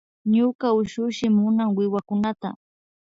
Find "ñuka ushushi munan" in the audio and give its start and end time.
0.35-1.69